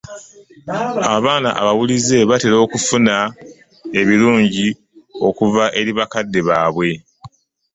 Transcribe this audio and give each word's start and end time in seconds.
Abaana 1.17 1.49
abawulize 1.61 2.17
batera 2.29 2.55
okufuna 2.65 3.15
ebirungi 3.99 4.67
okuva 5.27 5.63
ewa 5.79 5.93
bakadde 5.99 6.39
baabwe. 6.47 6.89